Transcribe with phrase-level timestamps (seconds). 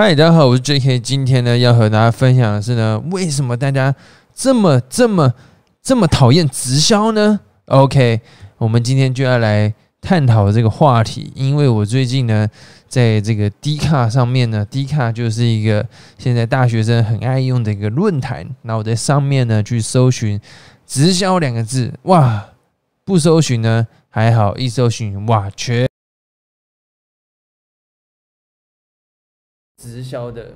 [0.00, 1.00] 嗨，大家好，我是 J.K。
[1.00, 3.92] 今天呢，要和大家分享的是呢，为什么大家
[4.32, 5.34] 这么、这么、
[5.82, 8.20] 这么讨厌直销呢？OK，
[8.58, 11.32] 我们今天就要来探讨这个话题。
[11.34, 12.48] 因为我最近呢，
[12.86, 15.84] 在这个 D 卡上面呢，D 卡就是一个
[16.16, 18.48] 现在大学生很爱用的一个论坛。
[18.62, 20.40] 那我在上面呢，去搜寻
[20.86, 22.50] “直销”两个字，哇，
[23.04, 25.88] 不搜寻呢还好，一搜寻哇，全。
[29.80, 30.52] 直销的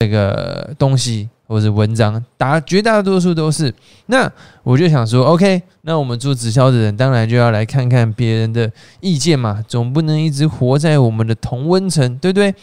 [0.00, 3.72] 这个东西或者文章，大绝大多数都是。
[4.06, 4.30] 那
[4.62, 12.54] 我就想说，OK，那我们做直销的人，当然就要来看看别人的意见嘛，总不能一直活在我们的同温层，对不对？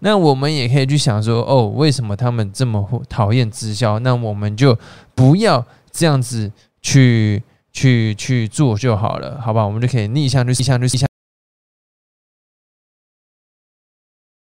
[0.00, 3.98] 那我们也可以去想说，哦，为什么他们这么讨厌直销？
[4.00, 4.78] 那我们就
[5.14, 7.42] 不要这样子去
[7.72, 9.64] 去去做就好了，好吧？
[9.64, 11.08] 我们就可以逆向，去逆向，去逆向。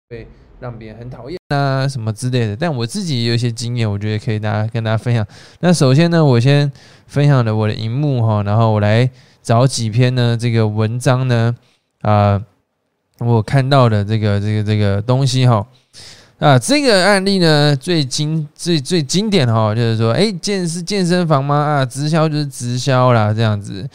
[0.07, 0.27] 对。
[0.61, 2.55] 让别人很讨厌啊，什么之类的。
[2.55, 5.25] 但我自己也有一些经验，我觉得可以大家跟大家分享。
[5.59, 6.71] 那首先呢，我先
[7.07, 9.09] 分享了我的荧幕哈，然后我来
[9.41, 11.53] 找几篇呢这个文章呢
[12.01, 12.39] 啊，
[13.17, 15.65] 我看到的这个这个这个东西哈
[16.37, 21.55] 啊，这个案例呢最经最最经典的哈，就是说，哎，健是健身房吗？
[21.55, 23.89] 啊，直销就是直销啦，这样子。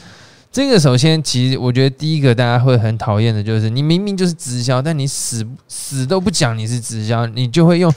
[0.56, 7.92] 这个首先，其实我觉得第一个大家会很讨厌的，就是你明明就是直销，但你死死都不讲你是直销，你就会用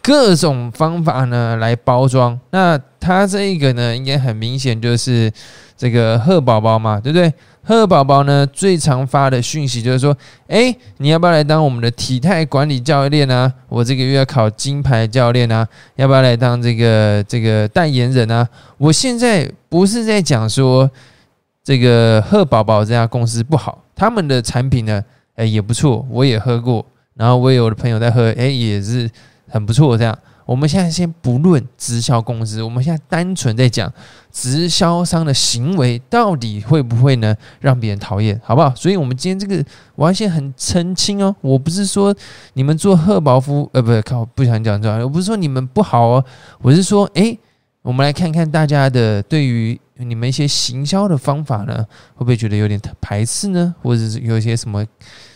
[0.00, 2.38] 各种方法呢来包装。
[2.52, 5.28] 那他这一个呢，应该很明显就是
[5.76, 7.34] 这个贺宝宝嘛，对不对？
[7.64, 13.52] 贺宝宝呢最常发的讯息就是说，哎，你要不要来当我们的体态管理教练啊？
[13.68, 18.48] 我这个月要考金牌教练啊，要不要来当这个这个代言人啊？
[18.78, 20.88] 我现在不是在讲说。
[21.64, 25.02] 这个贺宝宝这家公司不好，他们的产品呢，
[25.34, 26.84] 哎也不错，我也喝过，
[27.14, 29.10] 然后我也有的朋友在喝，哎也是
[29.48, 29.96] 很不错。
[29.96, 33.90] 这样，我们现在先不论直销公司，我们现在单纯在讲
[34.30, 38.70] 直销商的行为到底会不会呢让别人讨厌，好不好？
[38.74, 39.64] 所以，我们今天这个
[39.94, 42.14] 我要先很澄清哦，我不是说
[42.52, 46.24] 你们做贺宝夫，呃，不是靠不想讲错，我不是说你们不好哦，
[46.60, 47.34] 我是说，哎，
[47.80, 49.80] 我们来看看大家的对于。
[49.96, 53.74] 你们一些行销的方法呢，会不会觉得有点排斥呢？
[53.80, 54.84] 或者是有一些什么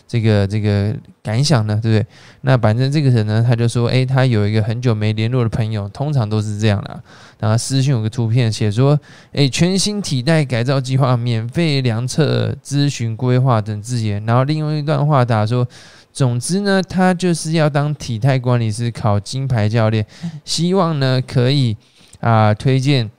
[0.05, 0.93] 这个这个
[1.23, 1.79] 感想呢？
[1.81, 2.05] 对不对？
[2.41, 7.01] 那反正这个人呢，他就说，诶，他有一个很久没联络的朋友，通常都是这样啦。
[7.39, 8.99] 然后私信有个图片，写说，
[9.31, 14.21] 诶，全新体态改造计划，免费量测、咨询、规划等字眼。
[14.25, 15.65] 然后另外一段话打说，
[16.11, 20.05] 总之呢，他就是要当体态管理师，考金牌教练，
[20.43, 21.77] 希望呢可以
[22.19, 23.09] 啊推荐。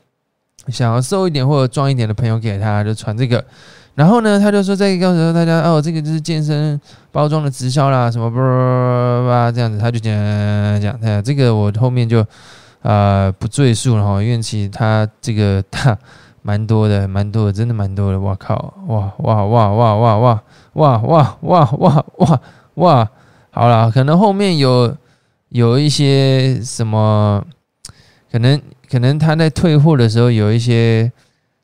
[0.71, 3.45] 想要瘦一点或者壮一点的朋友给他，就传这个。
[3.97, 6.81] 然后呢，他就说再告诉大家哦，这个就是健身
[7.13, 10.15] 包装的直销啦，什么吧吧这样子，他就讲
[10.81, 11.23] 讲讲。
[11.23, 12.25] 这个我后面就
[12.83, 15.99] 啊不赘述了哈，因为其实他这个他
[16.41, 18.19] 蛮多的，蛮多的，真的蛮多的。
[18.19, 20.43] 我靠，哇哇哇哇哇哇
[20.75, 22.41] 哇哇哇哇哇
[22.75, 23.11] 哇！
[23.51, 24.97] 好了，可能后面有
[25.49, 27.45] 有一些什么，
[28.33, 28.59] 可能。
[28.91, 31.11] 可能他在退货的时候有一些，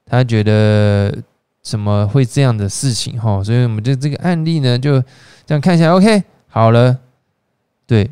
[0.06, 1.12] 他觉得
[1.60, 5.00] 怎么会这样的事情哈，所以我们就这个案例呢，就
[5.44, 6.96] 这样看一下，OK，好了，
[7.86, 8.08] 对，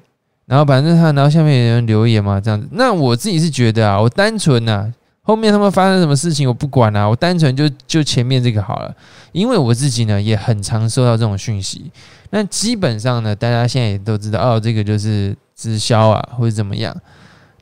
[0.46, 4.92] 然后反正他，然后下面有人留言嘛，这样子，那我自己是觉得啊，我单纯呐，
[5.22, 8.92] 后面他们发生什么事情我不管啊，我单纯就就前面这个好了，
[9.30, 11.88] 因为我自己呢也很常收到这种讯息，
[12.30, 16.92] 那基本上呢，大家现在也都知道，哦，这个就是直销啊，或者怎么样。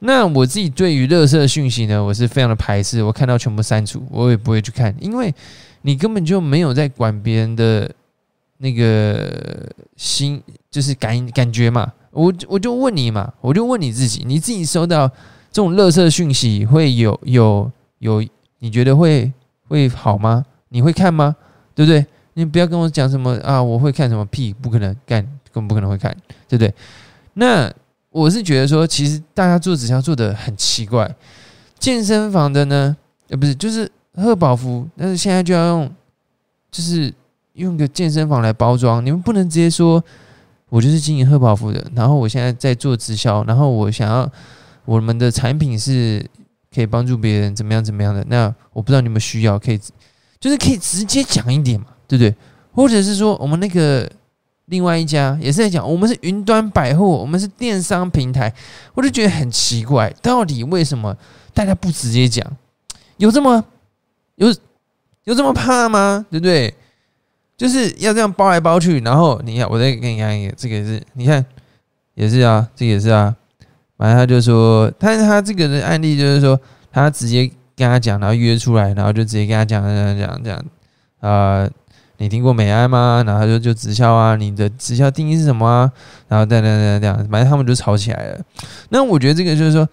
[0.04, 5.32] 那我自己对于乐色讯息呢，我是非常的排斥，我看到全部删除，我也不会去看，因为
[5.82, 7.88] 你根本就没有在管别人的
[8.58, 9.64] 那个
[9.96, 11.92] 心，就是感感觉嘛。
[12.10, 15.06] 我我就问你嘛，我就问你自己，你自己收到
[15.52, 17.70] 这种乐色讯息会有有
[18.00, 18.24] 有，
[18.58, 19.32] 你觉得会
[19.68, 20.44] 会好吗？
[20.70, 21.36] 你会看吗？
[21.76, 22.04] 对不对？
[22.34, 26.12] 你不要跟我讲什么啊，我会看什么屁，不可能干，根本不可能会看，
[26.48, 26.74] 对不对？
[27.34, 27.72] 那。
[28.12, 31.12] 我是觉得说，其实大家做直销做的很奇怪，
[31.78, 32.94] 健身房的呢，
[33.30, 35.90] 呃，不是，就是贺宝福，但是现在就要用，
[36.70, 37.12] 就是
[37.54, 39.04] 用个健身房来包装。
[39.04, 40.04] 你们不能直接说，
[40.68, 44.30] 我就是经营贺宝福的，然后我现在在做直销，然后我想要
[44.84, 46.22] 我们的产品是
[46.74, 48.22] 可以帮助别人怎么样怎么样的。
[48.28, 49.80] 那我不知道你们需要，可以
[50.38, 52.36] 就是可以直接讲一点嘛，对不对？
[52.72, 54.06] 或者是说我们那个。
[54.66, 58.52] 另外一家也是在讲，我们是云端百货，我们是电商平台，
[58.94, 61.16] 我就觉得很奇怪，到底为什么
[61.52, 62.44] 大家不直接讲？
[63.16, 63.64] 有这么
[64.36, 64.48] 有
[65.24, 66.24] 有这么怕吗？
[66.30, 66.74] 对不对？
[67.56, 71.44] 就是要这样包来包去，然后你看，我再给你看一个，这个也是你看
[72.14, 73.36] 也是啊，这个也是啊。
[73.96, 76.58] 反正他就说，但是他这个的案例就是说，
[76.90, 80.64] 他直接跟他讲，然后约出来，然后就直接跟他讲讲讲讲，
[81.20, 81.68] 啊，
[82.22, 83.22] 你听过美安吗？
[83.26, 85.92] 然后他说就直销啊，你的直销定义是什么啊？
[86.28, 88.40] 然后等等等等，反正他们就吵起来了。
[88.90, 89.86] 那我觉得这个就是说，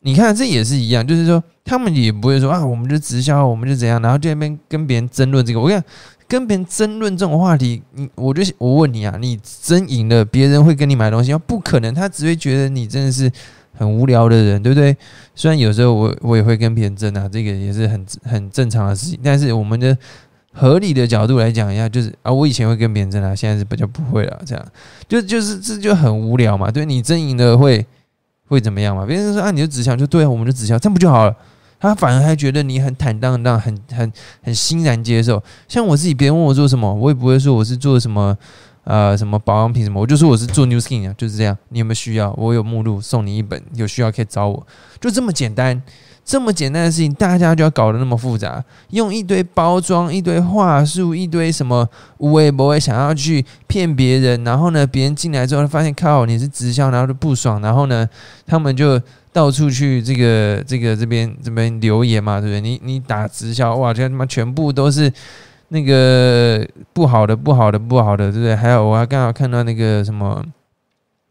[0.00, 5.60] 你看这也是一样，就是说他们也不会说啊，我们就直销，我们就怎样，然后就那边跟别人争论这个。
[5.60, 5.90] 我跟你讲。
[6.28, 11.40] 跟别人争论这种话题，你我就我问你啊，你争赢了，别人会跟你买东西吗？
[11.46, 13.32] 不可能，他只会觉得你真的是
[13.72, 14.94] 很无聊的人，对不对？
[15.34, 19.18] 虽然有时候我我也会跟别人争啊，这个也是很很正常的事情。
[19.24, 19.96] 但是我们的
[20.58, 24.40] 合理的角度来讲一下，就是啊，我以前会跟别人争啊，现在是比较不会了。
[24.44, 24.66] 这样
[25.06, 26.70] 就就是这就很无聊嘛。
[26.70, 27.86] 对你争赢了会
[28.48, 29.06] 会怎么样嘛？
[29.06, 31.36] 别人说啊，你就直销就对啊，我们就直销，这不就好了？
[31.80, 34.12] 他反而还觉得你很坦荡荡，很很
[34.42, 35.40] 很欣然接受。
[35.68, 38.36] 像我自己，别人问我做什么，我也不会说我是做什么，
[38.82, 41.56] 呃，什么保养品什么，我就说我是做 New Skin 啊，就是这样。
[41.68, 42.34] 你有没有需要？
[42.36, 44.66] 我有目录送你一本，有需要可以找我，
[45.00, 45.80] 就这么简单。
[46.28, 51.88] 这么简单的事情，大家就要搞得那么复杂，用一堆包装、一堆话术、一堆什么
[52.18, 54.44] 无微不微，想要去骗别人。
[54.44, 57.62] 然后呢，别人进来之后发现靠你是直销，然后就不爽。
[57.62, 58.06] 然后呢，
[58.46, 59.00] 他们就
[59.32, 62.60] 到处去这个这个这边这边留言嘛，对不对？
[62.60, 65.10] 你你打直销，哇，这他妈全部都是
[65.68, 68.54] 那个不好的、不好的、不好的，对不对？
[68.54, 70.44] 还有我还刚好看到那个什么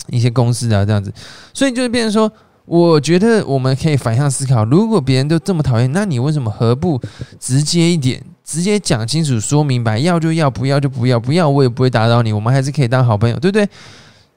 [0.07, 1.13] 一些公司啊，这样子，
[1.53, 2.31] 所以就是变成说。
[2.67, 7.01] 我觉得我们可以反向思考：如果别人都这么讨厌，那你为什么何不
[7.39, 9.97] 直接一点，直接讲清楚、说明白？
[9.99, 13.65] 要就要，不要就不要，不要我也不会打扰你，我们还是可以当好朋友，对不对？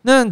[0.02, 0.24] 那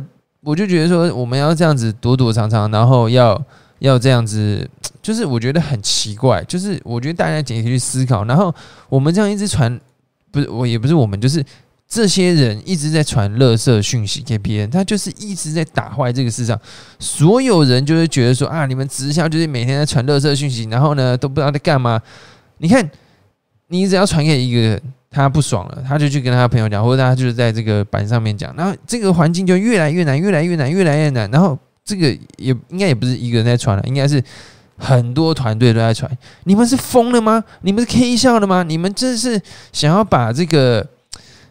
[0.42, 3.44] 我就觉得说，我们要这样子躲躲藏藏，然后要
[3.80, 4.70] 要这样子，
[5.02, 6.40] 就是我觉得很奇怪。
[6.44, 8.54] 就是我觉得大家简体去思考，然后
[8.88, 9.76] 我们这样一直传，
[10.30, 11.44] 不是我也不是我们，就是。
[11.88, 16.60] 这些人一直在传垃圾讯息给别人，他就是一直在打坏这个市场。
[16.98, 21.98] 所有人就会觉得说啊，你们直销就是每天在传垃圾讯息，然后呢都不知道在干嘛。
[22.58, 22.86] 你看，
[23.68, 31.30] 你只要传给一个人，他不爽了，他就去跟他朋友讲，或者他就是在这个板上面讲，然后这个环境就越来越难，越来越难，越来越难。
[31.30, 34.22] 然后这个也应该也不是一个人在传了，应该是
[34.76, 36.10] 很多团队都在传。
[36.44, 37.42] 你们是疯了吗？
[37.62, 38.62] 你们是 K 笑的吗？
[38.62, 39.40] 你们这是
[39.72, 40.86] 想要把这个？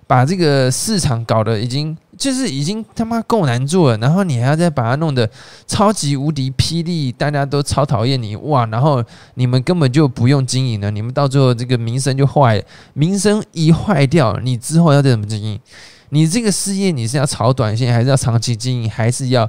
[0.08, 5.30] 把这个市场搞得已经就是已经他妈够难做了，然后你还要再把它弄得
[5.68, 8.66] 超级无敌霹雳，大家都超讨厌你哇！
[8.68, 9.04] 然后
[9.36, 12.64] 你们根本就不用经营了，你们到最后这个名声就坏了。
[12.94, 15.60] 名声一坏掉，你之后要怎么经营？
[16.10, 19.48] 你这个事业你是要炒短线，还是要长期经营，还是要？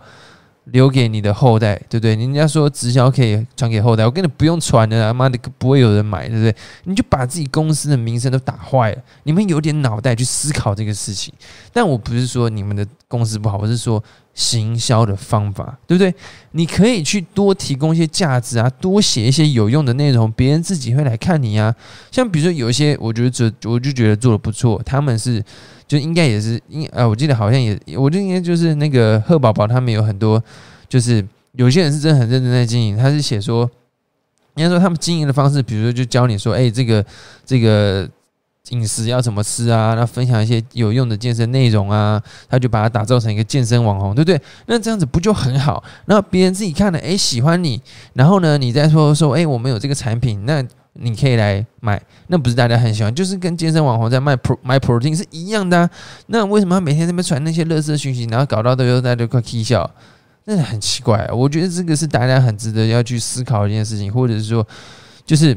[0.73, 2.15] 留给你的后代，对不对？
[2.15, 6.55] 人家说直销可以传给后代，我跟你不用传的，他妈的不会有人买，对不对？
[6.85, 9.03] 你就把自己公司的名声都打坏了。
[9.25, 11.33] 你们有点脑袋去思考这个事情。
[11.73, 14.03] 但我不是说你们的公司不好，我是说
[14.35, 16.15] 行销的方法，对不对？
[16.53, 21.75] 你可以去多提供一些价值啊，多写一些有用的内容，别人自己会来看你啊。
[22.11, 25.43] 像比如说有一些，我觉得这我就觉得做的不错，他们是。
[25.89, 30.41] 就应该也是应呃，我记得好像也，我就应该就是那个贺宝宝他们有很多，
[30.87, 32.95] 就是有些人是真的很认真在经营。
[32.95, 33.69] 他是写说，
[34.55, 37.03] 应该说他们经营的方式，比如说就教你说，哎，这个
[37.47, 38.07] 这个
[38.69, 44.39] 饮食要怎么吃啊，那分享一些有用的健身内容啊，他就把它打造成一个健身网红，对不对？
[44.67, 45.83] 那这样子不就很好？
[46.05, 47.81] 那别人自己看了，哎，喜欢你，
[48.13, 50.63] 然后呢，你再说说，哎，我们有这个产品，那。
[51.01, 55.89] 你可以来买，那不是大家很喜欢，就是跟健身网红在卖 pro 买 protein 是一样的。
[56.27, 59.91] 那为什么他每天在那边传那些垃圾讯息，然后搞到都有大家都快气笑？
[60.45, 61.29] 那很奇怪。
[61.33, 64.67] 我觉得这个是大家很值得要去思考一件事情，或者是说，
[65.25, 65.57] 就是。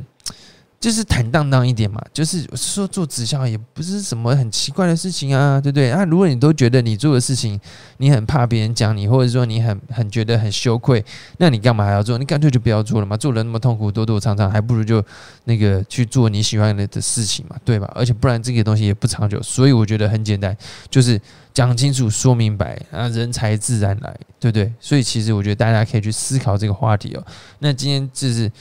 [0.82, 5.92] 就是坦荡荡一点嘛，就是说做直销也不是什么很奇怪的事情啊，对不对？
[5.92, 7.58] 啊，如果你都觉得你做的事情
[7.98, 11.06] 你很怕别人讲你，或者说你很很觉得很羞愧，
[11.38, 12.18] 那你干嘛还要做？
[12.18, 15.06] 你干脆就不要做了嘛，做人那么痛苦，躲躲藏藏，还不如就
[15.44, 17.88] 那个去做你喜欢的的事情嘛，对吧？
[17.94, 20.58] 而且不然这个东西也不长久，所以我觉得很简单，
[20.90, 21.22] 就是
[21.54, 24.74] 讲清楚、说明白啊，人才自然来，对不对？
[24.80, 27.24] 所以其实我觉得大家可以去思考这个话题哦。
[27.60, 28.52] 那今天就是。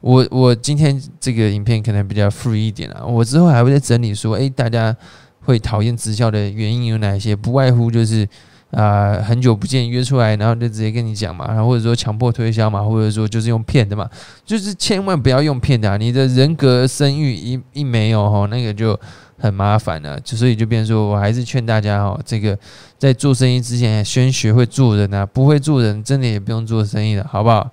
[0.00, 4.96] 我我今天这个影片可能比较 free 一点啊，我之后还会再整理说，诶，大家
[5.40, 7.36] 会讨厌直销的原因有哪些？
[7.36, 8.26] 不外乎就是
[8.70, 14.08] 啊，很久不见约出来，然后就直接跟你讲嘛，然后或者说强迫推销嘛，或者说就是用骗的嘛，
[14.44, 18.98] 就是千万不要用骗的，啊，你的人格声誉一一没有哈，那个就
[19.38, 22.56] 很麻烦了，就所以就变说，我还是劝大家哦，这个
[22.96, 27.68] 在做生意之前先学会做人啊，不会做人真的也不用做生意了，好不好？